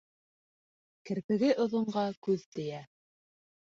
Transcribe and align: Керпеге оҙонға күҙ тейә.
Керпеге 1.11 1.51
оҙонға 1.67 2.07
күҙ 2.29 2.47
тейә. 2.57 2.85